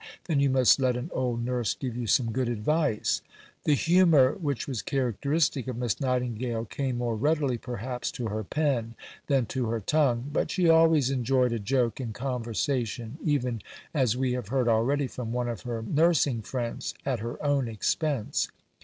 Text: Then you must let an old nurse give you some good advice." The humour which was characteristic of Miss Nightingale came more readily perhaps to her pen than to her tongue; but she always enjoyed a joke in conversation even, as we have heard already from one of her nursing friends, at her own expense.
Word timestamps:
Then 0.25 0.39
you 0.39 0.49
must 0.49 0.79
let 0.79 0.97
an 0.97 1.11
old 1.13 1.45
nurse 1.45 1.75
give 1.75 1.95
you 1.95 2.07
some 2.07 2.31
good 2.31 2.49
advice." 2.49 3.21
The 3.65 3.75
humour 3.75 4.31
which 4.41 4.67
was 4.67 4.81
characteristic 4.81 5.67
of 5.67 5.77
Miss 5.77 6.01
Nightingale 6.01 6.65
came 6.65 6.97
more 6.97 7.15
readily 7.15 7.59
perhaps 7.59 8.09
to 8.13 8.25
her 8.29 8.43
pen 8.43 8.95
than 9.27 9.45
to 9.45 9.67
her 9.67 9.79
tongue; 9.79 10.27
but 10.33 10.49
she 10.49 10.67
always 10.67 11.11
enjoyed 11.11 11.53
a 11.53 11.59
joke 11.59 12.01
in 12.01 12.13
conversation 12.13 13.19
even, 13.23 13.61
as 13.93 14.17
we 14.17 14.31
have 14.33 14.47
heard 14.47 14.67
already 14.67 15.05
from 15.05 15.31
one 15.31 15.47
of 15.47 15.61
her 15.61 15.83
nursing 15.83 16.41
friends, 16.41 16.95
at 17.05 17.19
her 17.19 17.37
own 17.45 17.67
expense. 17.67 18.47